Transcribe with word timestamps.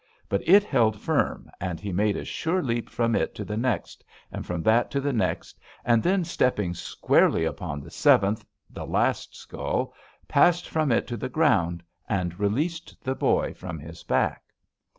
But 0.27 0.41
it 0.49 0.63
held 0.63 0.99
firm 0.99 1.51
and 1.61 1.79
he 1.79 1.91
made 1.91 2.17
a 2.17 2.25
sure 2.25 2.63
leap 2.63 2.89
from 2.89 3.15
it 3.15 3.35
to 3.35 3.45
the 3.45 3.55
next, 3.55 4.03
and 4.31 4.43
from 4.47 4.63
that 4.63 4.89
to 4.89 4.99
the 4.99 5.13
next, 5.13 5.59
and 5.85 6.01
then, 6.01 6.23
stepping 6.23 6.73
squarely 6.73 7.45
upon 7.45 7.81
the 7.81 7.91
seventh, 7.91 8.43
and 8.75 8.91
last 8.91 9.35
skull, 9.35 9.93
passed 10.27 10.67
from 10.67 10.91
it 10.91 11.05
to 11.05 11.17
the 11.17 11.29
ground, 11.29 11.83
and 12.09 12.39
released 12.39 12.97
the 13.03 13.13
boy 13.13 13.53
from 13.53 13.77
his 13.77 14.01
back. 14.01 14.41